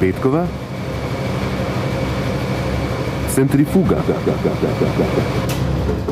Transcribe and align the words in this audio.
Petkova, 0.00 0.46
centrifuga. 3.34 3.96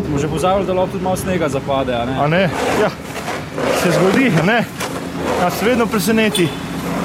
Smo 0.06 0.18
že 0.18 0.28
pozabili, 0.28 0.66
da 0.66 0.72
lahko 0.72 0.92
tudi 0.92 1.04
malo 1.04 1.16
snega 1.16 1.48
zapade. 1.48 1.94
a 1.94 2.04
Ne? 2.04 2.16
A 2.20 2.26
ne? 2.26 2.42
Ja, 2.82 2.90
se 3.82 3.90
zgodi, 3.90 4.32
a 4.42 4.46
ne? 4.46 4.64
Nas 5.40 5.62
vedno 5.62 5.86
preseneti. 5.86 6.48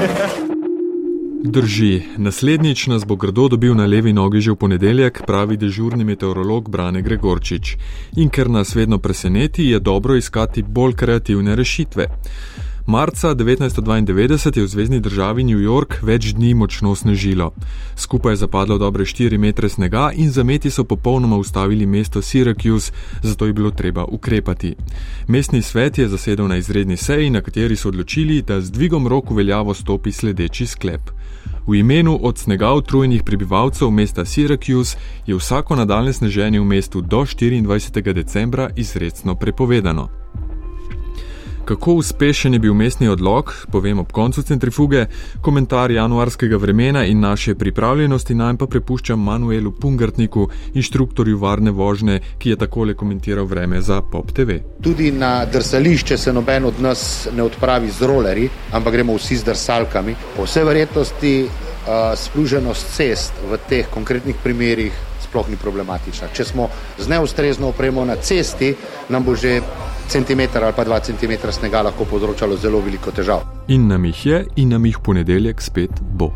Drži, 1.43 2.01
naslednjič 2.17 2.87
nas 2.87 3.05
bo 3.05 3.15
grdo 3.15 3.47
dobil 3.47 3.75
na 3.75 3.85
levi 3.85 4.13
nogi 4.13 4.41
že 4.41 4.51
v 4.51 4.55
ponedeljek, 4.55 5.23
pravi 5.25 5.57
dežurni 5.57 6.03
meteorolog 6.03 6.69
Brane 6.69 7.01
Gregorčič. 7.01 7.77
In 8.15 8.29
ker 8.29 8.49
nas 8.49 8.75
vedno 8.75 8.97
preseneti, 8.97 9.65
je 9.65 9.79
dobro 9.79 10.15
iskati 10.15 10.63
bolj 10.63 10.93
kreativne 10.93 11.55
rešitve. 11.55 12.07
Marca 12.87 13.35
1992 13.35 14.57
je 14.57 14.63
v 14.63 14.67
zvezdni 14.67 14.99
državi 14.99 15.43
New 15.43 15.59
York 15.59 16.01
več 16.01 16.33
dni 16.33 16.53
močno 16.53 16.95
snežilo. 16.95 17.51
Skupaj 17.95 18.33
je 18.33 18.35
zapadlo 18.35 18.77
dobre 18.77 19.05
4 19.05 19.37
metre 19.37 19.69
snega 19.69 20.09
in 20.15 20.31
zameti 20.31 20.69
so 20.69 20.83
popolnoma 20.83 21.37
ustavili 21.37 21.85
mesto 21.85 22.21
Syracuse, 22.21 22.91
zato 23.21 23.45
je 23.45 23.53
bilo 23.53 23.71
treba 23.71 24.05
ukrepati. 24.05 24.75
Mestni 25.27 25.61
svet 25.61 25.97
je 25.97 26.07
zasedel 26.07 26.47
na 26.47 26.57
izredni 26.57 26.97
seji, 26.97 27.29
na 27.29 27.41
kateri 27.41 27.75
so 27.75 27.89
odločili, 27.89 28.41
da 28.41 28.61
z 28.61 28.71
dvigom 28.71 29.07
rok 29.07 29.29
v 29.29 29.35
veljavo 29.35 29.73
stopi 29.73 30.11
sledeči 30.11 30.65
sklep. 30.65 31.01
V 31.67 31.75
imenu 31.75 32.19
od 32.21 32.37
snega 32.37 32.73
utrujenih 32.73 33.23
prebivalcev 33.23 33.91
mesta 33.91 34.25
Syracuse 34.25 34.97
je 35.27 35.35
vsako 35.35 35.75
nadaljne 35.75 36.13
sneženje 36.13 36.59
v 36.59 36.65
mestu 36.65 37.01
do 37.01 37.21
24. 37.21 38.13
decembra 38.13 38.69
izredno 38.75 39.35
prepovedano. 39.35 40.09
Kako 41.65 41.93
uspešen 41.93 42.53
je 42.53 42.59
bil 42.59 42.73
mestni 42.73 43.07
odlog, 43.07 43.53
povem 43.71 43.99
ob 43.99 44.11
koncu 44.11 44.41
centrifuge, 44.41 45.05
komentar 45.41 45.91
januarskega 45.91 46.57
vremena 46.57 47.05
in 47.05 47.19
naše 47.19 47.55
pripravljenosti 47.55 48.35
naj 48.35 48.57
pa 48.57 48.65
prepuščam 48.67 49.21
Manuelu 49.23 49.71
Pungartniku, 49.71 50.47
inštruktorju 50.73 51.37
varne 51.37 51.71
vožnje, 51.71 52.19
ki 52.39 52.49
je 52.49 52.55
takole 52.55 52.93
komentiral 52.93 53.45
vreme 53.45 53.81
za 53.81 54.01
Pop 54.01 54.31
TV. 54.31 54.57
Tudi 54.81 55.11
na 55.11 55.45
drsališče 55.45 56.17
se 56.17 56.33
noben 56.33 56.65
od 56.65 56.81
nas 56.81 57.27
ne 57.35 57.43
odpravi 57.43 57.91
z 57.91 58.09
rolerji, 58.09 58.49
ampak 58.71 58.93
gremo 58.93 59.15
vsi 59.17 59.37
z 59.37 59.43
drsalkami. 59.43 60.15
Po 60.35 60.49
vsej 60.49 60.65
verjetnosti 60.65 61.45
uh, 61.45 62.17
spluženost 62.17 62.95
cest 62.95 63.33
v 63.51 63.61
teh 63.69 63.87
konkretnih 63.93 64.35
primerih 64.43 65.10
sploh 65.31 65.49
ni 65.49 65.55
problematična. 65.55 66.27
Če 66.35 66.43
smo 66.45 66.67
z 66.99 67.07
neustrezno 67.07 67.71
opremo 67.71 68.03
na 68.05 68.15
cesti, 68.19 68.75
nam 69.09 69.23
bo 69.23 69.35
že 69.35 69.61
centimeter 70.11 70.63
ali 70.63 70.75
pa 70.75 70.83
dva 70.83 70.99
centimetra 70.99 71.51
snega 71.51 71.81
lahko 71.87 72.05
povzročalo 72.05 72.57
zelo 72.59 72.83
veliko 72.83 73.11
težav. 73.15 73.47
In 73.67 73.87
nam 73.87 74.05
jih 74.05 74.25
je, 74.25 74.45
in 74.55 74.69
nam 74.75 74.85
jih 74.85 74.99
ponedeljek 74.99 75.61
spet 75.61 76.01
bo. 76.01 76.33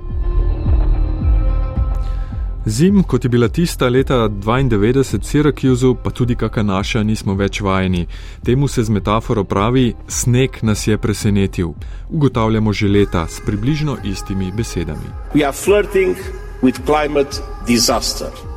Zim, 2.66 3.04
kot 3.04 3.24
je 3.24 3.30
bila 3.30 3.48
tista 3.48 3.90
leta 3.90 4.30
92 4.30 5.20
v 5.20 5.20
Syracusu, 5.22 5.96
pa 6.04 6.10
tudi 6.10 6.36
kakšna 6.36 6.64
naša, 6.64 7.04
nismo 7.04 7.36
več 7.36 7.62
vajeni. 7.62 8.08
Temu 8.46 8.68
se 8.68 8.84
z 8.84 8.90
metaforo 8.90 9.44
pravi: 9.44 9.94
sneg 10.08 10.64
nas 10.64 10.88
je 10.88 10.98
presenetil. 10.98 11.76
Ugotavljamo 12.10 12.74
že 12.74 12.88
leta 12.88 13.28
s 13.28 13.42
približno 13.46 13.98
istimi 14.04 14.52
besedami. 14.52 15.14
We 15.36 15.46
are 15.46 15.54
flirting 15.54 16.16
with 16.64 16.82
climate 16.86 17.38
disaster. 17.68 18.55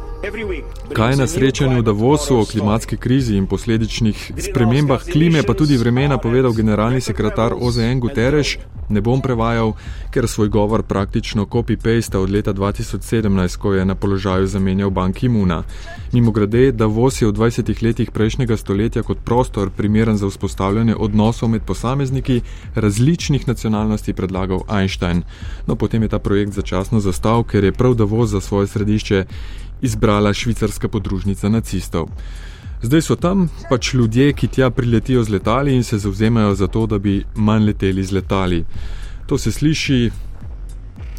Kaj 0.93 1.13
je 1.13 1.17
na 1.17 1.27
srečanju 1.27 1.79
v 1.79 1.83
Davosu 1.83 2.39
o 2.39 2.45
klimatski 2.45 2.97
krizi 2.97 3.37
in 3.37 3.47
posledičnih 3.47 4.33
spremembah 4.51 5.05
klime, 5.13 5.43
pa 5.43 5.55
tudi 5.55 5.77
vremena, 5.77 6.19
povedal 6.19 6.53
generalni 6.53 7.01
sekretar 7.01 7.55
OZN 7.55 8.01
Guterres, 8.01 8.57
ne 8.89 9.01
bom 9.01 9.21
prevajal, 9.23 9.73
ker 10.11 10.27
svoj 10.29 10.49
govor 10.49 10.83
praktično 10.83 11.47
copy-paste 11.47 12.19
od 12.19 12.31
leta 12.31 12.55
2017, 12.55 13.57
ko 13.57 13.75
je 13.75 13.85
na 13.85 13.95
položaju 13.95 14.47
zamenjal 14.47 14.91
banki 14.91 15.29
Muna. 15.29 15.63
Mimo 16.13 16.31
grede, 16.31 16.73
Davos 16.73 17.23
je 17.23 17.28
v 17.28 17.33
20 17.33 17.83
letih 17.83 18.11
prejšnjega 18.11 18.57
stoletja 18.57 19.03
kot 19.03 19.19
prostor 19.25 19.71
primeren 19.71 20.17
za 20.17 20.27
vzpostavljanje 20.27 20.97
odnosov 20.97 21.49
med 21.49 21.62
posamezniki 21.62 22.41
različnih 22.75 23.49
nacionalnosti 23.49 24.12
predlagal 24.12 24.61
Einstein. 24.69 25.23
No, 25.67 25.77
potem 25.77 26.03
je 26.03 26.09
ta 26.09 26.19
projekt 26.19 26.53
začasno 26.53 27.01
zastal, 27.01 27.45
ker 27.45 27.65
je 27.65 27.73
prav 27.73 27.95
Davos 27.95 28.31
za 28.31 28.41
svoje 28.41 28.67
središče 28.67 29.25
izbrala 29.83 30.33
švicarska 30.34 30.89
podružnica 30.89 31.49
nacistov. 31.49 32.09
Zdaj 32.83 33.03
so 33.03 33.16
tam 33.16 33.49
pač 33.71 33.94
ljudje, 33.94 34.33
ki 34.33 34.49
tja 34.49 34.71
priletijo 34.71 35.25
z 35.25 35.34
letali 35.34 35.75
in 35.75 35.84
se 35.84 35.99
zauzemajo 35.99 36.55
za 36.55 36.66
to, 36.66 36.87
da 36.87 36.99
bi 36.99 37.25
manj 37.34 37.65
leteli 37.65 38.05
z 38.05 38.12
letali. 38.12 38.65
To 39.27 39.39
se 39.39 39.53
sliši. 39.53 40.11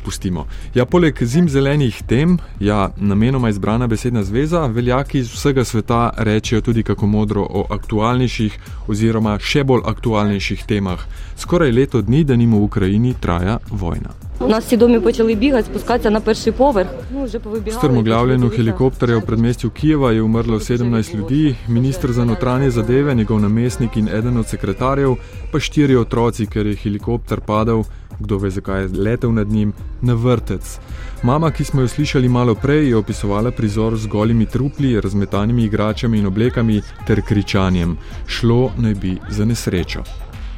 Pustimo. 0.03 0.46
Ja, 0.74 0.86
poleg 0.86 1.18
zimzelenih 1.22 1.97
tem, 2.08 2.38
ja, 2.59 2.90
namenoma 2.97 3.50
izbrana 3.50 3.88
besedna 3.88 4.24
zveza, 4.24 4.66
veljaki 4.66 5.20
iz 5.20 5.28
vsega 5.34 5.66
sveta 5.66 6.14
rečejo 6.18 6.62
tudi 6.62 6.84
kako 6.84 7.08
modro 7.08 7.44
o 7.44 7.66
aktualnejših 7.70 8.58
oziroma 8.88 9.36
še 9.40 9.64
bolj 9.64 9.84
aktualnejših 9.86 10.64
temah. 10.64 11.03
Skoraj 11.38 11.76
leto 11.76 12.02
dni, 12.02 12.24
da 12.24 12.40
nimo 12.40 12.64
v 12.64 12.72
Ukrajini 12.72 13.14
traja 13.20 13.59
vojna. 13.70 14.28
У 14.41 14.49
нас 14.49 14.65
всі 14.65 14.77
домі 14.77 15.00
почали 15.00 15.34
бігати, 15.34 15.65
спускатися 15.65 16.11
на 16.11 16.21
перший 16.21 16.53
поверх. 16.53 16.89
Ну, 17.12 17.25
вже 17.25 17.39
V 17.39 17.43
повибігали. 17.43 17.78
strmoglavljenju 17.78 18.49
helikopterja 18.49 19.19
v 19.19 19.27
predmestju 19.27 19.71
Kijeva 19.71 20.12
je 20.12 20.22
umrlo 20.22 20.59
17 20.59 21.15
ljudi, 21.17 21.56
ministr 21.69 22.12
za 22.12 22.25
notranje 22.25 22.71
zadeve, 22.71 23.15
njegov 23.15 23.41
namestnik 23.41 23.97
in 23.97 24.09
eden 24.09 24.37
od 24.37 24.47
sekretarjev, 24.47 25.15
pa 25.53 25.61
štiri 25.61 25.97
otroci, 25.97 26.47
ker 26.47 26.67
je 26.67 26.77
helikopter 26.77 27.41
padel, 27.41 27.84
kdo 28.19 28.39
ve 28.39 28.50
zakaj 28.50 28.83
je 28.83 28.89
letel 28.89 29.33
nad 29.33 29.49
njim, 29.49 29.72
na 30.03 30.15
vrtec. 30.15 30.78
Mama, 31.22 31.50
ki 31.50 31.65
smo 31.65 31.81
jo 31.81 31.89
slišali 31.89 32.28
malo 32.28 32.55
prej, 32.55 32.89
je 32.89 32.97
opisovala 32.97 33.50
prizor 33.50 33.97
z 33.97 34.06
golimi 34.06 34.47
trupli, 34.47 35.00
razmetanimi 35.00 35.65
igračami 35.65 36.19
in 36.19 36.27
oblekami 36.27 36.83
ter 37.06 37.22
kričanjem. 37.22 37.97
Šlo 38.27 38.71
naj 38.78 38.95
bi 38.95 39.19
za 39.31 39.45
nesrečo. 39.45 40.03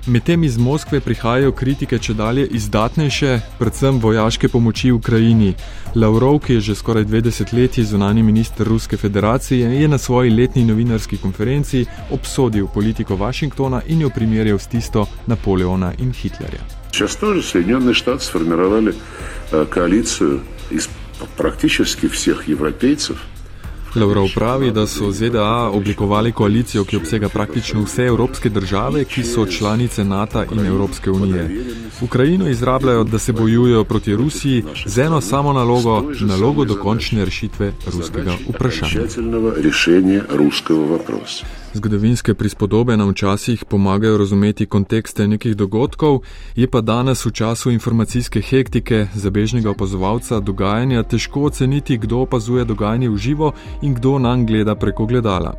Medtem 0.06 0.44
iz 0.44 0.56
Moskve 0.59 1.00
prihajajo 1.00 1.53
kritike 1.53 1.98
če 1.98 2.14
dalje 2.14 2.47
izdatnejše, 2.47 3.41
predvsem 3.59 3.98
vojaške 3.98 4.48
pomoči 4.48 4.92
Ukrajini. 4.92 5.54
Lavrov, 5.94 6.38
ki 6.47 6.54
je 6.54 6.60
že 6.60 6.75
skoraj 6.75 7.04
dve 7.04 7.20
desetletji 7.20 7.84
zunani 7.84 8.22
minister 8.22 8.66
Ruske 8.66 8.97
federacije, 8.97 9.81
je 9.81 9.88
na 9.88 9.98
svoji 9.98 10.31
letni 10.31 10.64
novinarski 10.64 11.16
konferenci 11.16 11.87
obsodil 12.10 12.66
politiko 12.75 13.16
Washingtona 13.16 13.82
in 13.87 14.00
jo 14.00 14.10
primerjal 14.10 14.59
s 14.59 14.66
tisto 14.66 15.06
Napoleona 15.26 15.92
in 15.98 16.12
Hitlerja. 16.12 16.62
Сейчас 16.92 17.16
тоже 17.16 17.42
Соединенные 17.42 17.94
Штаты 17.94 18.25
сформировали 18.25 18.94
э, 19.53 19.66
коалицию 19.66 20.41
из 20.70 20.88
практически 21.37 22.09
всех 22.09 22.48
европейцев. 22.48 23.19
Lavrov 23.96 24.28
pravi, 24.35 24.72
da 24.72 24.88
so 24.88 25.12
ZDA 25.12 25.69
oblikovali 25.74 26.31
koalicijo, 26.31 26.84
ki 26.84 26.97
obsega 26.97 27.29
praktično 27.29 27.84
vse 27.84 28.03
evropske 28.03 28.50
države, 28.50 29.03
ki 29.03 29.24
so 29.24 29.46
članice 29.46 30.03
NATO 30.03 30.44
in 30.52 30.66
Evropske 30.66 31.12
unije. 31.12 31.66
Ukrajino 32.01 32.50
izrabljajo, 32.50 33.03
da 33.03 33.19
se 33.19 33.34
bojujejo 33.34 33.84
proti 33.84 34.16
Rusiji 34.16 34.63
z 34.85 35.00
eno 35.00 35.22
samo 35.22 35.53
nalogo, 35.53 36.03
nalogo 36.22 36.66
dokončne 36.66 37.25
rešitve 37.25 37.74
ruskega 37.94 38.35
vprašanja. 38.50 39.01
Zgodovinske 41.73 42.33
prispodobe 42.33 42.97
nam 42.97 43.09
včasih 43.09 43.65
pomagajo 43.65 44.17
razumeti 44.17 44.65
kontekste 44.65 45.27
nekih 45.27 45.55
dogodkov, 45.55 46.19
je 46.55 46.67
pa 46.67 46.81
danes 46.81 47.25
v 47.25 47.31
času 47.31 47.71
informacijske 47.71 48.41
hektike 48.41 49.07
zabežnega 49.15 49.69
opazovalca 49.69 50.39
dogajanja 50.39 51.03
težko 51.03 51.43
oceniti, 51.47 51.97
kdo 51.97 52.17
opazuje 52.17 52.65
dogajanje 52.65 53.09
v 53.09 53.17
živo 53.17 53.51
in 53.81 53.93
kdo 53.93 54.19
nam 54.19 54.45
gleda 54.45 54.75
preko 54.75 55.05
gledala. 55.05 55.55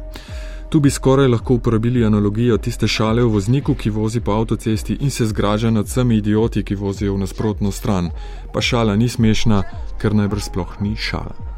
Tu 0.69 0.81
bi 0.81 0.91
skoraj 0.91 1.29
lahko 1.29 1.55
uporabili 1.55 2.05
analogijo 2.05 2.59
tiste 2.59 2.89
šale 2.89 3.23
o 3.23 3.29
vozniku, 3.29 3.75
ki 3.75 3.91
vozi 3.91 4.21
po 4.21 4.33
avtocesti 4.33 4.99
in 5.01 5.11
se 5.11 5.27
zgraža 5.27 5.71
nad 5.71 5.87
vsemi 5.87 6.17
idioti, 6.17 6.63
ki 6.63 6.75
vozijo 6.75 7.15
v 7.15 7.19
nasprotno 7.19 7.73
stran. 7.73 8.11
Pa 8.53 8.61
šala 8.61 8.97
ni 8.97 9.09
smešna, 9.09 9.63
ker 10.01 10.15
najbrž 10.15 10.45
sploh 10.45 10.77
ni 10.81 10.97
šala. 10.97 11.52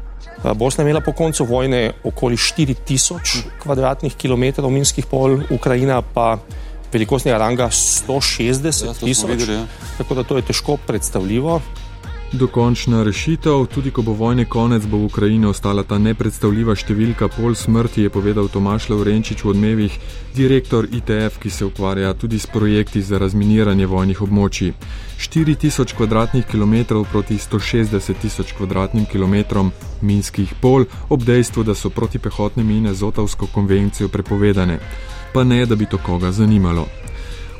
Bosna 0.53 0.81
je 0.81 0.85
imela 0.85 1.01
po 1.01 1.11
koncu 1.11 1.45
vojne 1.45 1.91
okoli 2.03 2.37
4000 2.37 3.43
kvadratnih 3.63 4.15
kilometrov 4.15 4.69
minskih 4.71 5.05
pol, 5.05 5.39
Ukrajina 5.49 6.01
pa 6.01 6.37
velikostnega 6.93 7.37
ranga 7.37 7.69
160 7.69 8.99
tisoč. 9.03 9.49
Tako 9.97 10.15
da 10.15 10.23
to 10.23 10.37
je 10.37 10.41
težko 10.41 10.77
predstavljivo. 10.87 11.61
Dokončna 12.35 13.03
rešitev, 13.03 13.63
tudi 13.71 13.91
ko 13.95 14.03
bo 14.03 14.11
vojne 14.11 14.43
konec, 14.45 14.83
bo 14.83 14.97
v 14.97 15.07
Ukrajini 15.07 15.47
ostala 15.47 15.85
ta 15.87 15.95
nepredstavljiva 15.95 16.75
številka 16.75 17.29
pol 17.31 17.55
smrti, 17.55 18.03
je 18.03 18.11
povedal 18.11 18.51
Tomaš 18.51 18.89
Lavrenčič 18.91 19.39
v 19.39 19.53
odmevih, 19.53 19.95
direktor 20.35 20.83
ITF, 20.83 21.39
ki 21.39 21.49
se 21.49 21.63
ukvarja 21.63 22.11
tudi 22.19 22.35
s 22.35 22.51
projekti 22.51 22.99
za 22.99 23.15
razminiranje 23.23 23.87
vojnih 23.87 24.19
območij. 24.19 24.75
4000 25.15 25.95
kvadratnih 25.95 26.43
kilometrov 26.43 27.07
proti 27.07 27.39
160 27.39 28.19
tisoč 28.19 28.51
kvadratnim 28.59 29.07
kilometrom 29.07 29.71
minskih 30.03 30.51
pol, 30.59 30.91
ob 31.07 31.23
dejstvu, 31.23 31.63
da 31.63 31.71
so 31.71 31.87
protipehotne 31.87 32.67
mine 32.67 32.91
z 32.91 32.99
Otavsko 33.07 33.47
konvencijo 33.47 34.11
prepovedane. 34.11 34.79
Pa 35.31 35.47
ne, 35.47 35.63
da 35.63 35.79
bi 35.79 35.87
to 35.87 36.03
koga 36.03 36.35
zanimalo. 36.35 37.04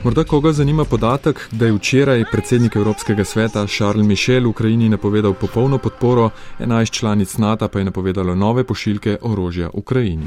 Morda 0.05 0.23
koga 0.23 0.51
zanima 0.51 0.83
podatek, 0.85 1.47
da 1.51 1.65
je 1.65 1.73
včeraj 1.73 2.23
predsednik 2.31 2.75
Evropskega 2.75 3.23
sveta 3.23 3.67
Charles 3.67 4.07
Michel 4.07 4.47
Ukrajini 4.47 4.89
napovedal 4.89 5.33
popolno 5.33 5.77
podporo, 5.77 6.29
11 6.59 6.91
članic 6.91 7.37
NATO 7.37 7.67
pa 7.67 7.79
je 7.79 7.85
napovedalo 7.85 8.35
nove 8.35 8.63
pošiljke 8.63 9.17
orožja 9.21 9.69
Ukrajini. 9.73 10.25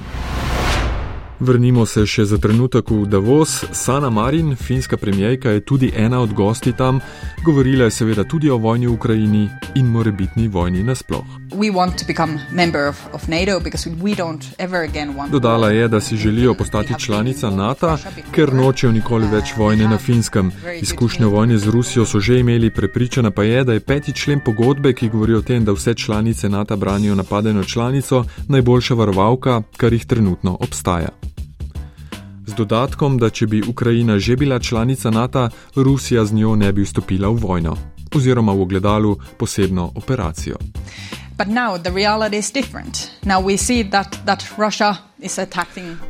Vrnimo 1.40 1.86
se 1.86 2.02
še 2.06 2.24
za 2.26 2.38
trenutek 2.38 2.90
v 2.90 3.04
Davos. 3.06 3.62
Sana 3.72 4.10
Marin, 4.10 4.56
finska 4.56 4.96
premijejka, 4.96 5.50
je 5.50 5.60
tudi 5.60 5.92
ena 5.96 6.18
od 6.20 6.32
gosti 6.34 6.72
tam. 6.72 6.98
Govorila 7.44 7.84
je 7.84 7.90
seveda 7.90 8.24
tudi 8.24 8.50
o 8.50 8.58
vojni 8.58 8.86
v 8.86 8.92
Ukrajini 8.92 9.48
in 9.74 9.86
morebitni 9.86 10.48
vojni 10.48 10.82
nasploh. 10.82 11.22
Dodala 15.30 15.70
je, 15.70 15.88
da 15.88 16.00
si 16.00 16.16
želijo 16.16 16.54
postati 16.54 16.98
članica 16.98 17.50
NATO, 17.50 17.96
ker 18.34 18.54
nočejo 18.54 18.92
nikoli 18.92 19.30
več 19.30 19.54
vojne 19.56 19.88
na 19.88 19.98
finskem. 19.98 20.50
Izkušnje 20.80 21.26
vojne 21.26 21.58
z 21.58 21.70
Rusijo 21.70 22.06
so 22.06 22.20
že 22.20 22.40
imeli, 22.40 22.70
prepričana 22.70 23.30
pa 23.30 23.42
je, 23.42 23.64
da 23.64 23.72
je 23.72 23.80
peti 23.80 24.12
člen 24.12 24.40
pogodbe, 24.44 24.92
ki 24.92 25.08
govori 25.08 25.38
o 25.38 25.42
tem, 25.42 25.64
da 25.64 25.72
vse 25.72 25.94
članice 25.94 26.48
NATO 26.48 26.76
branijo 26.76 27.14
napadeno 27.14 27.64
članico, 27.64 28.24
najboljša 28.48 28.94
varovalka, 28.94 29.62
kar 29.76 29.92
jih 29.92 30.06
trenutno 30.06 30.56
obstaja 30.60 31.27
z 32.48 32.56
dodatkom, 32.56 33.18
da 33.18 33.30
če 33.30 33.46
bi 33.46 33.62
Ukrajina 33.68 34.18
že 34.18 34.36
bila 34.36 34.58
članica 34.58 35.10
NATO, 35.10 35.48
Rusija 35.76 36.24
z 36.24 36.32
njo 36.32 36.56
ne 36.56 36.72
bi 36.72 36.82
vstopila 36.82 37.28
v 37.28 37.40
vojno 37.44 37.76
oziroma 38.14 38.52
v 38.52 38.62
ogledalu 38.62 39.16
posebno 39.38 39.92
operacijo. 39.94 40.56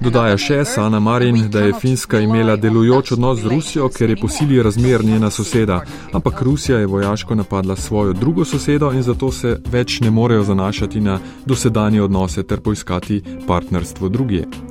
Dodaja 0.01 0.37
še 0.39 0.65
Sana 0.65 1.01
Marin, 1.01 1.51
da 1.51 1.61
je 1.61 1.75
Finska 1.81 2.21
imela 2.21 2.57
delujoč 2.57 3.13
odnos 3.13 3.43
z 3.43 3.51
Rusijo, 3.53 3.89
ker 3.89 4.11
je 4.11 4.17
po 4.17 4.29
sili 4.29 4.63
razmer 4.63 5.05
njena 5.05 5.31
soseda, 5.31 5.83
ampak 6.13 6.43
Rusija 6.43 6.79
je 6.79 6.87
vojaško 6.87 7.35
napadla 7.35 7.77
svojo 7.77 8.13
drugo 8.13 8.45
sosedo 8.45 8.93
in 8.93 9.03
zato 9.03 9.33
se 9.33 9.59
več 9.69 10.01
ne 10.01 10.11
morejo 10.11 10.45
zanašati 10.49 11.01
na 11.01 11.21
dosedanje 11.45 12.03
odnose 12.03 12.43
ter 12.43 12.61
poiskati 12.61 13.23
partnerstvo 13.47 14.09
drugje. 14.09 14.68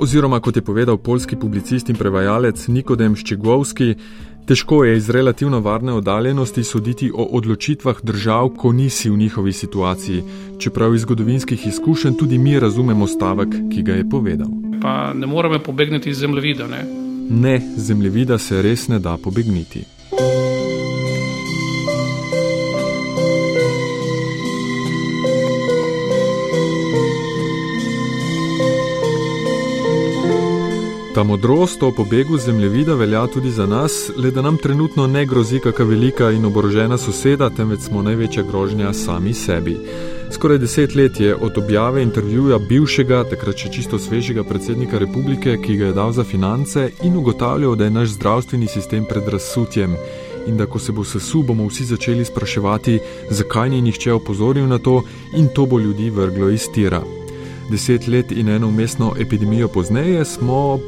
Oziroma, 0.00 0.40
kot 0.40 0.56
je 0.56 0.62
povedal 0.62 0.96
polski 0.96 1.36
publicist 1.36 1.88
in 1.92 1.96
prevajalec 1.96 2.62
Nikodem 2.72 3.16
Ščegovski, 3.16 3.94
težko 4.48 4.78
je 4.84 4.94
iz 4.96 5.10
relativno 5.12 5.60
varne 5.60 5.92
oddaljenosti 5.92 6.64
soditi 6.64 7.10
o 7.12 7.26
odločitvah 7.36 8.00
držav, 8.02 8.48
ko 8.56 8.72
nisi 8.72 9.10
v 9.10 9.18
njihovi 9.20 9.52
situaciji, 9.52 10.22
čeprav 10.58 10.94
iz 10.94 11.04
zgodovinskih 11.04 11.66
izkušenj 11.66 12.16
tudi 12.16 12.38
mi 12.38 12.56
razumemo 12.60 13.06
stavek, 13.06 13.52
ki 13.74 13.82
ga 13.82 14.00
je 14.00 14.08
povedal. 14.08 14.48
Pa 14.80 15.12
ne 15.12 15.26
moremo 15.26 15.58
pobegniti 15.58 16.10
iz 16.10 16.24
zemljevida. 16.24 16.66
Ne, 16.66 16.84
ne 17.30 17.60
zemljevida 17.76 18.38
se 18.38 18.62
res 18.62 18.88
ne 18.88 18.98
da 18.98 19.18
pobegniti. 19.20 19.84
Ta 31.14 31.22
modrost 31.22 31.82
o 31.82 31.90
pobegu 31.90 32.38
z 32.38 32.44
zemljevida 32.44 32.94
velja 32.94 33.26
tudi 33.26 33.50
za 33.50 33.66
nas, 33.66 34.10
le 34.16 34.30
da 34.30 34.42
nam 34.42 34.56
trenutno 34.56 35.06
ne 35.06 35.24
grozi 35.26 35.58
kakšna 35.58 35.84
velika 35.84 36.30
in 36.30 36.44
oborožena 36.44 36.98
soseda, 36.98 37.48
temveč 37.50 37.80
smo 37.80 38.02
največja 38.02 38.42
grožnja 38.42 38.92
sami 38.92 39.34
sebi. 39.34 39.74
Skoraj 40.30 40.58
deset 40.58 40.94
let 40.94 41.20
je 41.20 41.34
od 41.34 41.58
objave 41.58 42.02
intervjuja 42.02 42.58
bivšega, 42.58 43.24
takrat 43.30 43.58
še 43.58 43.72
čisto 43.74 43.98
svežega 43.98 44.44
predsednika 44.44 44.98
republike, 45.02 45.56
ki 45.58 45.76
ga 45.76 45.90
je 45.90 45.96
dal 45.98 46.12
za 46.12 46.24
finance 46.24 46.92
in 47.02 47.16
ugotavljal, 47.16 47.74
da 47.74 47.84
je 47.84 47.90
naš 47.90 48.14
zdravstveni 48.14 48.68
sistem 48.70 49.04
pred 49.04 49.28
razsutjem 49.28 49.96
in 50.46 50.56
da 50.56 50.66
ko 50.66 50.78
se 50.78 50.92
bo 50.92 51.04
sesul, 51.04 51.42
bomo 51.42 51.66
vsi 51.66 51.88
začeli 51.90 52.24
spraševati, 52.24 53.00
zakaj 53.30 53.70
ni 53.70 53.82
nihče 53.82 54.12
opozoril 54.12 54.70
na 54.70 54.78
to 54.78 55.02
in 55.34 55.50
to 55.54 55.66
bo 55.66 55.78
ljudi 55.78 56.10
vrglo 56.10 56.54
iz 56.54 56.70
tira. 56.74 57.02
Deset 57.70 58.06
let 58.06 58.32
in 58.32 58.48
eno 58.48 58.68
umestno 58.68 59.12
epidemijo 59.18 59.68
pozneje 59.68 60.24
smo 60.24 60.78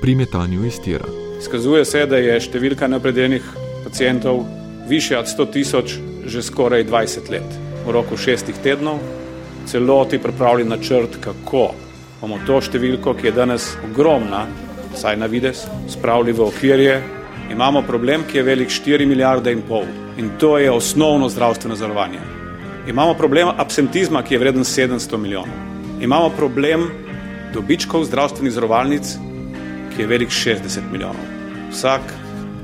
pri 0.00 0.14
metanju 0.14 0.64
iz 0.66 0.80
tira. 0.84 1.06
Skazuje 1.44 1.84
se, 1.84 2.06
da 2.06 2.16
je 2.16 2.40
številka 2.40 2.88
nepredeljenih 2.88 3.44
pacijentov 3.84 4.44
više 4.88 5.18
od 5.18 5.26
100 5.26 5.50
tisoč 5.52 5.96
že 6.26 6.42
skoraj 6.42 6.84
20 6.84 7.30
let. 7.30 7.58
V 7.86 7.92
roku 7.94 8.16
šestih 8.18 8.56
tednov 8.62 8.98
celoti 9.66 10.18
pripravili 10.18 10.64
načrt, 10.68 11.20
kako 11.20 11.68
bomo 12.20 12.38
to 12.46 12.60
številko, 12.60 13.14
ki 13.14 13.28
je 13.28 13.34
danes 13.36 13.68
ogromna, 13.86 14.46
vsaj 14.94 15.18
na 15.20 15.28
vides, 15.30 15.66
spravili 15.90 16.34
v 16.34 16.46
okvirje. 16.46 16.96
Imamo 17.54 17.84
problem, 17.86 18.24
ki 18.26 18.40
je 18.40 18.46
velik 18.46 18.72
4 18.74 19.06
milijarde 19.06 19.52
in 19.52 19.62
pol 19.62 19.86
in 20.16 20.32
to 20.40 20.56
je 20.58 20.70
osnovno 20.70 21.28
zdravstveno 21.28 21.76
zavarovanje. 21.76 22.18
Imamo 22.88 23.14
problem 23.14 23.48
absentizma, 23.54 24.22
ki 24.22 24.34
je 24.34 24.38
vreden 24.38 24.64
700 24.64 25.18
milijonov. 25.18 25.54
Imamo 26.00 26.30
problem 26.30 26.88
dobičkov 27.54 28.04
zdravstvenih 28.08 28.52
zavarovalnic, 28.52 29.14
ki 29.96 30.02
je 30.02 30.06
velik 30.06 30.28
60 30.28 30.92
milijonov. 30.92 31.24
Vsak 31.70 32.00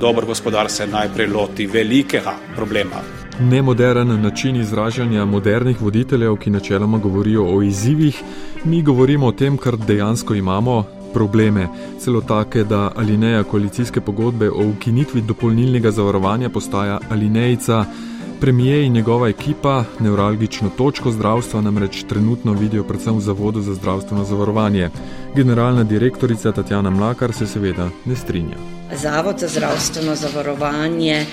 dober 0.00 0.24
gospodar 0.24 0.70
se 0.70 0.86
najprej 0.86 1.26
loti 1.26 1.66
velikega 1.66 2.34
problema. 2.56 2.96
Nemoderen 3.40 4.22
način 4.22 4.56
izražanja 4.56 5.24
modernih 5.24 5.82
voditeljev, 5.82 6.36
ki 6.36 6.50
načeloma 6.50 6.98
govorijo 6.98 7.44
o 7.56 7.62
izzivih, 7.62 8.22
mi 8.64 8.82
govorimo 8.82 9.26
o 9.26 9.32
tem, 9.32 9.56
kar 9.56 9.76
dejansko 9.76 10.34
imamo. 10.34 10.84
Probleme, 11.14 11.68
celo 12.00 12.20
take, 12.20 12.64
da 12.64 12.92
alineja 12.96 13.42
koalicijske 13.44 14.00
pogodbe 14.00 14.50
o 14.50 14.68
ukinitvi 14.68 15.20
dopolnilnega 15.20 15.90
zavarovanja 15.90 16.48
postaja 16.48 16.98
alinejica, 17.10 17.84
Premijer 18.42 18.82
in 18.82 18.92
njegova 18.92 19.28
ekipa 19.28 19.84
nevralgično 20.00 20.70
točko 20.76 21.10
zdravstva 21.10 21.60
namreč 21.60 22.02
trenutno 22.08 22.52
vidijo 22.52 22.84
predvsem 22.84 23.16
v 23.16 23.20
Zavodu 23.20 23.60
za 23.60 23.74
zdravstveno 23.74 24.24
zavarovanje. 24.24 24.90
Generalna 25.36 25.84
direktorica 25.84 26.52
Tatjana 26.52 26.90
Mlakar 26.90 27.32
se 27.32 27.46
seveda 27.46 27.88
ne 28.04 28.16
strinja. 28.16 28.56
Zavod 29.02 29.38
za 29.38 29.48
zdravstveno 29.48 30.14
zavarovanje 30.14 31.26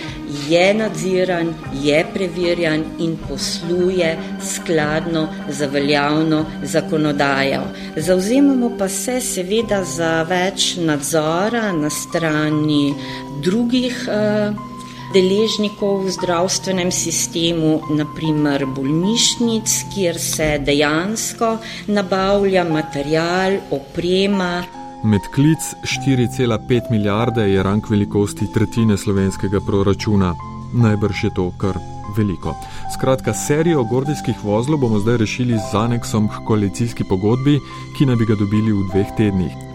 je 0.50 0.73
nadziran, 0.73 1.53
je 1.73 2.06
preverjan 2.13 2.83
in 3.00 3.17
posluje 3.29 4.17
skladno 4.53 5.27
za 5.50 5.65
veljavno 5.65 6.45
zakonodajo. 6.63 7.62
Zauzemamo 7.95 8.71
pa 8.77 8.88
se 8.89 9.21
seveda 9.21 9.83
za 9.83 10.23
več 10.23 10.75
nadzora 10.77 11.71
na 11.71 11.89
strani 11.89 12.94
drugih. 13.41 14.07
Uh, 14.07 14.69
deležnikov 15.13 16.06
v 16.06 16.13
zdravstvenem 16.15 16.91
sistemu, 16.91 17.81
naprimer 17.89 18.65
bolnišnic, 18.65 19.69
kjer 19.93 20.19
se 20.19 20.50
dejansko 20.65 21.57
nabavlja 21.88 22.63
material, 22.69 23.60
oprema. 23.72 24.63
Med 25.03 25.22
klic 25.34 25.63
4,5 25.84 26.91
milijarde 26.91 27.48
je 27.50 27.63
rang 27.63 27.84
velikosti 27.89 28.51
tretjine 28.53 28.98
slovenskega 28.98 29.62
proračuna. 29.65 30.36
Najbrž 30.74 31.24
je 31.24 31.31
to 31.36 31.51
kar 31.57 31.79
veliko. 32.17 32.55
Skratka, 32.93 33.34
serijo 33.34 33.84
gordijskih 33.84 34.43
vozlov 34.43 34.79
bomo 34.79 35.00
zdaj 35.00 35.17
rešili 35.17 35.57
z 35.72 35.75
aneksom 35.77 36.27
k 36.27 36.43
koalicijski 36.48 37.03
pogodbi, 37.10 37.60
ki 37.98 38.05
naj 38.05 38.15
bi 38.15 38.25
ga 38.25 38.36
dobili 38.36 38.74
v 38.74 38.86
dveh 38.91 39.15
tednih. 39.17 39.68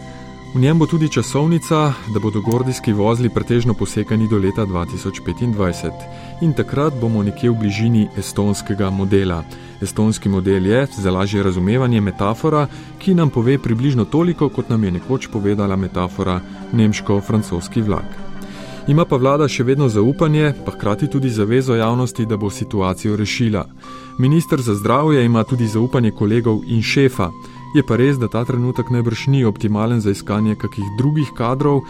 V 0.55 0.61
njem 0.61 0.79
bo 0.79 0.87
tudi 0.87 1.09
časovnica, 1.09 1.93
da 2.15 2.21
bodo 2.23 2.41
gordijski 2.41 2.93
vozli 2.93 3.29
pretežno 3.29 3.75
posekani 3.75 4.29
do 4.29 4.39
leta 4.39 4.67
2025 4.67 5.91
in 6.41 6.53
takrat 6.53 6.95
bomo 7.01 7.23
nekje 7.23 7.51
v 7.51 7.55
bližini 7.59 8.09
estonskega 8.17 8.91
modela. 8.91 9.43
Estonski 9.83 10.29
model 10.29 10.67
je, 10.67 10.87
za 10.99 11.11
lažje 11.11 11.43
razumevanje, 11.43 12.01
metafora, 12.01 12.69
ki 12.99 13.15
nam 13.15 13.31
pove 13.31 13.59
približno 13.59 14.05
toliko, 14.05 14.49
kot 14.49 14.69
nam 14.69 14.85
je 14.85 14.91
nekoč 14.91 15.27
povedala 15.33 15.77
metafora 15.77 16.41
nemško-francoski 16.73 17.83
vlak. 17.83 18.15
Ima 18.87 19.05
pa 19.05 19.17
vlada 19.17 19.49
še 19.49 19.65
vedno 19.65 19.89
zaupanje, 19.89 20.53
pa 20.65 20.71
hkrati 20.71 21.11
tudi 21.11 21.31
zavezo 21.31 21.75
javnosti, 21.75 22.27
da 22.27 22.37
bo 22.37 22.51
situacijo 22.51 23.17
rešila. 23.17 23.67
Ministr 24.19 24.61
za 24.61 24.75
zdravje 24.75 25.25
ima 25.25 25.43
tudi 25.45 25.67
zaupanje 25.67 26.11
kolegov 26.11 26.63
in 26.67 26.83
šefa. 26.83 27.31
Je 27.75 27.83
pa 27.83 27.97
res, 27.99 28.21
da 28.23 28.29
ta 28.31 28.45
trenutek 28.47 28.91
najbrž 28.95 29.27
ni 29.27 29.41
optimalen 29.45 29.99
za 30.01 30.13
iskanje 30.15 30.55
kakih 30.55 30.85
drugih 30.99 31.33
kadrov. 31.35 31.81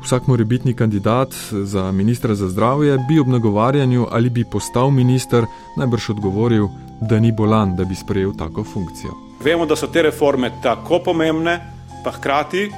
Vsak 0.00 0.24
morebitni 0.26 0.72
kandidat 0.74 1.36
za 1.52 1.92
ministra 1.92 2.34
za 2.34 2.48
zdravje 2.48 2.96
bi 3.08 3.18
ob 3.20 3.28
nagovarjanju 3.28 4.06
ali 4.10 4.30
bi 4.30 4.44
postal 4.44 4.90
minister 4.90 5.44
najbrž 5.76 6.10
odgovoril, 6.10 6.68
da 7.00 7.20
ni 7.20 7.32
bolan, 7.32 7.76
da 7.76 7.84
bi 7.84 7.94
sprejel 7.94 8.32
tako 8.38 8.64
funkcijo. 8.64 9.12
Vemo, 9.44 9.66
da 9.66 9.76
so 9.76 9.86
te 9.86 10.02
reforme 10.02 10.50
tako 10.62 11.02
pomembne, 11.04 11.60
pa 12.04 12.10
hkrati 12.10 12.70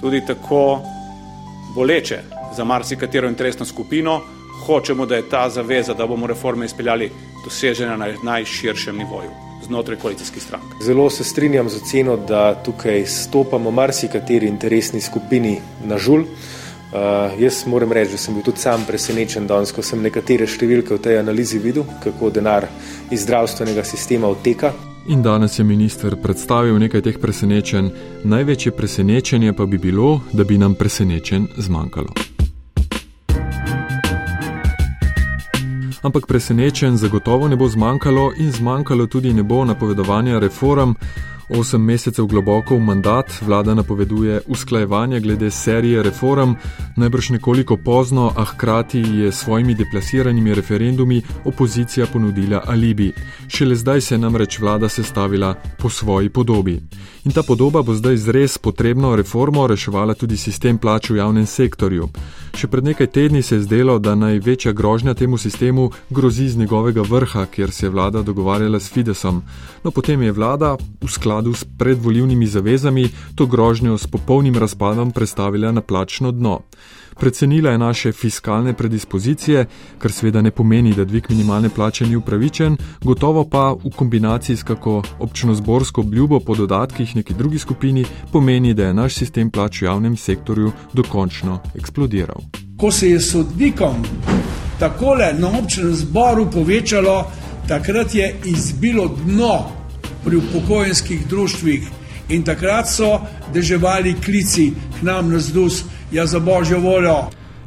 tudi 0.00 0.20
tako 0.26 0.80
boleče 1.74 2.20
za 2.56 2.64
marsikatero 2.64 3.28
interesno 3.28 3.64
skupino. 3.64 4.20
Hočemo, 4.66 5.06
da 5.06 5.16
je 5.16 5.28
ta 5.30 5.48
zaveza, 5.50 5.94
da 5.94 6.06
bomo 6.06 6.26
reforme 6.26 6.66
izpeljali, 6.66 7.10
dosežena 7.44 7.96
na 7.96 8.12
najširšem 8.22 8.96
nivoju 8.96 9.45
znotraj 9.66 9.98
koalicijskih 10.02 10.42
strank. 10.42 10.78
Zelo 10.82 11.10
se 11.10 11.24
strinjam 11.24 11.68
z 11.68 11.76
oceno, 11.82 12.16
da 12.16 12.54
tukaj 12.54 13.06
stopamo 13.06 13.70
marsikateri 13.70 14.48
interesni 14.48 15.00
skupini 15.00 15.58
na 15.84 15.98
žul. 15.98 16.24
Uh, 16.86 17.42
jaz 17.42 17.64
moram 17.66 17.92
reči, 17.92 18.12
da 18.14 18.18
sem 18.18 18.34
bil 18.34 18.44
tudi 18.46 18.62
sam 18.62 18.84
presenečen 18.86 19.46
danes, 19.46 19.72
ko 19.74 19.82
sem 19.82 20.02
nekatere 20.02 20.46
številke 20.46 20.94
v 20.94 21.02
tej 21.02 21.18
analizi 21.18 21.58
videl, 21.58 21.84
kako 22.04 22.30
denar 22.30 22.68
iz 23.10 23.26
zdravstvenega 23.26 23.84
sistema 23.84 24.30
odteka. 24.30 24.72
In 25.08 25.22
danes 25.22 25.58
je 25.58 25.64
minister 25.64 26.16
predstavil 26.22 26.78
nekaj 26.82 27.02
teh 27.06 27.18
presenečenj, 27.22 27.90
največje 28.24 28.72
presenečenje 28.74 29.52
pa 29.52 29.66
bi 29.66 29.78
bilo, 29.78 30.20
da 30.32 30.44
bi 30.44 30.58
nam 30.58 30.74
presenečen 30.74 31.46
zmanjkalo. 31.58 32.35
Ampak 36.06 36.26
presenečen 36.26 36.96
zagotovo 36.96 37.48
ne 37.48 37.56
bo 37.56 37.66
zmanjkalo 37.68 38.32
in 38.38 38.52
zmanjkalo 38.52 39.06
tudi 39.06 39.34
ne 39.34 39.42
bo 39.42 39.64
napovedovanja 39.64 40.38
reform, 40.38 40.94
Osem 41.48 41.82
mesecev 41.82 42.26
globoko 42.26 42.74
v 42.74 42.82
mandat 42.82 43.30
vlada 43.42 43.74
napoveduje 43.74 44.40
usklajevanje 44.46 45.20
glede 45.20 45.50
serije 45.50 46.02
reform, 46.02 46.54
najbrž 46.96 47.30
nekoliko 47.30 47.76
pozno, 47.76 48.32
a 48.36 48.44
hkrati 48.44 48.98
je 48.98 49.32
s 49.32 49.38
svojimi 49.44 49.74
deplasiranimi 49.74 50.54
referendumi 50.54 51.22
opozicija 51.44 52.06
ponudila 52.12 52.62
alibi. 52.66 53.12
Šele 53.48 53.74
zdaj 53.74 54.00
se 54.00 54.14
je 54.14 54.18
namreč 54.18 54.58
vlada 54.58 54.88
sestavila 54.88 55.54
po 55.78 55.90
svoji 55.90 56.28
podobi. 56.28 56.80
In 57.26 57.32
ta 57.32 57.42
podoba 57.42 57.82
bo 57.82 57.90
zdaj 57.90 58.16
zres 58.16 58.54
potrebno 58.58 59.16
reformo 59.16 59.66
reševala 59.66 60.14
tudi 60.14 60.36
sistem 60.38 60.78
plač 60.78 61.10
v 61.10 61.18
javnem 61.18 61.46
sektorju. 61.46 62.06
Še 62.54 62.68
pred 62.70 62.86
nekaj 62.86 63.08
tedni 63.10 63.42
se 63.42 63.58
je 63.58 63.64
zdelo, 63.66 63.98
da 63.98 64.14
največja 64.14 64.70
grožnja 64.70 65.14
temu 65.18 65.34
sistemu 65.34 65.88
grozi 66.14 66.46
z 66.46 66.62
njegovega 66.62 67.02
vrha, 67.02 67.48
kjer 67.50 67.74
se 67.74 67.86
je 67.86 67.90
vlada 67.90 68.22
dogovarjala 68.22 68.78
s 68.78 68.94
Fidesom. 68.94 69.42
No 69.82 69.90
potem 69.90 70.22
je 70.22 70.30
vlada 70.30 70.76
v 70.78 71.10
skladu 71.10 71.50
s 71.50 71.66
predvoljivnimi 71.66 72.46
zavezami 72.46 73.10
to 73.34 73.50
grožnjo 73.50 73.98
s 73.98 74.06
popolnim 74.06 74.54
razpadom 74.54 75.10
predstavila 75.10 75.74
na 75.74 75.82
plačno 75.82 76.30
dno. 76.30 76.60
Predcenila 77.20 77.70
je 77.70 77.78
naše 77.78 78.12
fiskalne 78.12 78.72
predispozicije, 78.72 79.66
kar 79.98 80.12
seveda 80.12 80.42
ne 80.42 80.50
pomeni, 80.50 80.94
da 80.94 81.04
dvig 81.04 81.30
minimalne 81.30 81.68
plače 81.68 82.06
ni 82.06 82.16
upravičen, 82.16 82.76
gotovo 83.04 83.44
pa 83.44 83.72
v 83.72 83.90
kombinaciji 83.96 84.56
s 84.56 84.62
kako 84.62 85.02
občinozborsko 85.18 86.00
obljubo 86.00 86.40
po 86.40 86.54
dodatkih 86.54 87.16
neki 87.16 87.34
drugi 87.34 87.58
skupini 87.58 88.04
pomeni, 88.32 88.74
da 88.74 88.86
je 88.86 88.94
naš 88.94 89.14
sistem 89.14 89.50
plač 89.50 89.82
v 89.82 89.84
javnem 89.84 90.16
sektorju 90.16 90.72
dokončno 90.92 91.58
eksplodiral. 91.74 92.36
Ko 92.76 92.92
se 92.92 93.10
je 93.10 93.20
sodnikom 93.20 94.04
takole 94.78 95.32
na 95.38 95.58
občinem 95.58 95.94
zboru 95.94 96.50
povečalo, 96.52 97.24
takrat 97.68 98.14
je 98.14 98.34
izbilo 98.44 99.08
dno 99.24 99.64
pri 100.24 100.36
upokojenskih 100.36 101.26
društvih 101.26 101.88
in 102.28 102.44
takrat 102.44 102.88
so 102.88 103.20
deževali 103.54 104.14
klici 104.24 104.72
k 105.00 105.02
nam 105.02 105.30
na 105.30 105.38
zdus, 105.38 105.84
ja 106.12 106.26
za 106.26 106.38
božjo 106.40 106.80
voljo. 106.80 107.16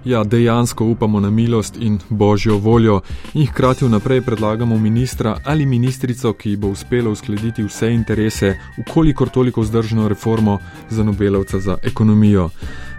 Ja, 0.05 0.23
dejansko 0.23 0.85
upamo 0.85 1.19
na 1.19 1.29
milost 1.29 1.77
in 1.79 1.99
božjo 2.09 2.57
voljo 2.57 3.01
in 3.33 3.47
hkrati 3.47 3.85
vnaprej 3.85 4.21
predlagamo 4.21 4.77
ministra 4.77 5.37
ali 5.45 5.65
ministrico, 5.65 6.33
ki 6.33 6.55
bo 6.55 6.67
uspela 6.67 7.09
uskladiti 7.09 7.63
vse 7.63 7.91
interese, 7.91 8.55
ukolikor 8.77 9.29
toliko 9.29 9.61
vzdržno 9.61 10.07
reformo 10.07 10.59
za 10.89 11.03
Nobelovca 11.03 11.59
za 11.59 11.77
ekonomijo. 11.83 12.49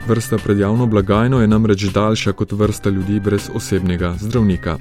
Vrsta 0.06 0.38
pred 0.38 0.58
javno 0.58 0.86
blagajno 0.86 1.40
je 1.40 1.48
namreč 1.48 1.82
daljša 1.82 2.32
kot 2.32 2.52
vrsta 2.52 2.90
ljudi 2.90 3.20
brez 3.20 3.50
osebnega 3.54 4.14
zdravnika. 4.18 4.78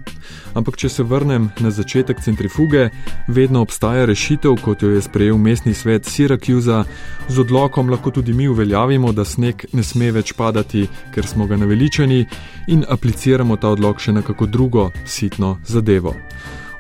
Ampak, 0.54 0.78
če 0.78 0.90
se 0.90 1.04
vrnem 1.04 1.50
na 1.60 1.72
začetek 1.72 2.22
centrifuge, 2.24 2.90
vedno 3.28 3.62
obstaja 3.62 4.06
rešitev, 4.06 4.56
kot 4.64 4.84
jo 4.84 4.90
je 4.90 5.02
sprejel 5.02 5.38
mestni 5.38 5.74
svet 5.74 6.08
Syracuse. 6.08 6.84
Z 7.28 7.40
odlokom 7.40 7.90
lahko 7.90 8.12
tudi 8.12 8.34
mi 8.34 8.48
uveljavimo, 8.48 9.12
da 9.12 9.26
sneg 9.26 9.66
ne 9.74 9.84
sme 9.84 10.12
več 10.12 10.34
padati, 10.34 10.88
ker 11.14 11.28
smo 11.28 11.48
ga 11.48 11.58
naveličeni, 11.58 12.26
in 12.68 12.86
apliciramo 12.90 13.58
ta 13.58 13.70
odlok 13.70 14.00
še 14.00 14.16
na 14.16 14.22
kako 14.22 14.46
drugo 14.46 14.92
sitno 15.06 15.58
zadevo. 15.68 16.16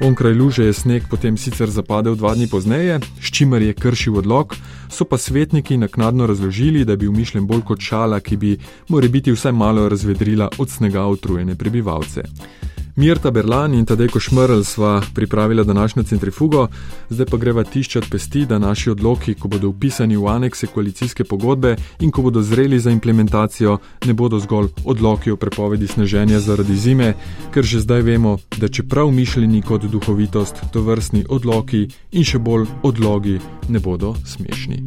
Onkraj 0.02 0.34
luže 0.34 0.64
je 0.64 0.74
sneg 0.74 1.04
potem 1.12 1.38
sicer 1.38 1.68
zapadel 1.70 2.16
dva 2.16 2.32
dni 2.36 2.48
pozneje, 2.48 3.00
s 3.20 3.32
čimer 3.36 3.62
je 3.62 3.74
kršil 3.76 4.18
odlog, 4.18 4.56
so 4.88 5.04
pa 5.04 5.18
svetniki 5.18 5.78
naknadno 5.78 6.28
razložili, 6.28 6.86
da 6.86 6.96
bi 6.96 7.04
bil 7.04 7.12
mišljen 7.12 7.48
bolj 7.48 7.66
kot 7.68 7.84
šala, 7.84 8.20
ki 8.20 8.38
bi 8.38 8.58
morda 8.88 9.34
vsaj 9.36 9.52
malo 9.52 9.90
razvedrila 9.90 10.50
od 10.58 10.70
snega 10.70 11.04
utrujene 11.08 11.56
prebivalce. 11.56 12.24
Mirta 13.00 13.32
Berlan 13.32 13.74
in 13.74 13.86
Tadej 13.86 14.08
Košmrl 14.12 14.64
sva 14.64 15.02
pripravila 15.16 15.64
današnjo 15.64 16.04
centrifugo, 16.04 16.68
zdaj 17.10 17.26
pa 17.32 17.38
greva 17.38 17.64
tiščat 17.64 18.10
pesti, 18.12 18.46
da 18.46 18.60
naši 18.60 18.90
odloki, 18.92 19.34
ko 19.40 19.48
bodo 19.48 19.70
upisani 19.70 20.18
v 20.18 20.28
anekse 20.28 20.68
koalicijske 20.68 21.24
pogodbe 21.24 21.76
in 22.00 22.12
ko 22.12 22.22
bodo 22.22 22.42
zreli 22.42 22.80
za 22.80 22.92
implementacijo, 22.92 23.78
ne 24.06 24.14
bodo 24.14 24.40
zgolj 24.40 24.68
odloki 24.86 25.32
o 25.32 25.38
prepovedi 25.38 25.88
sneženja 25.88 26.40
zaradi 26.40 26.76
zime, 26.76 27.14
ker 27.54 27.64
že 27.64 27.80
zdaj 27.80 28.02
vemo, 28.02 28.38
da 28.58 28.68
čeprav 28.68 29.12
mišljeni 29.12 29.62
kot 29.62 29.86
duhovitost, 29.86 30.56
to 30.74 30.82
vrstni 30.82 31.24
odloki 31.30 31.88
in 32.12 32.28
še 32.28 32.40
bolj 32.40 32.68
odlogi 32.84 33.40
ne 33.70 33.80
bodo 33.80 34.16
smešni. 34.26 34.84